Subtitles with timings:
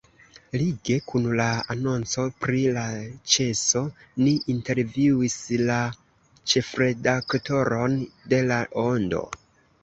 [0.59, 2.85] Lige kun la anonco pri la
[3.33, 3.83] ĉeso
[4.23, 5.37] ni intervjuis
[5.69, 5.77] la
[6.55, 8.01] ĉefredaktoron
[8.33, 9.23] de La Ondo.